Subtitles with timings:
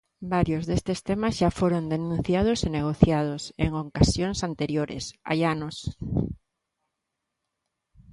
[0.35, 5.75] Varios destes temas xa foron denunciados e negociados en ocasións anteriores, hai anos.